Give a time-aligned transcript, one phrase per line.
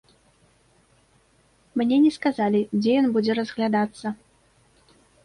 [1.81, 4.07] Мне не сказалі, дзе ён будзе разглядацца.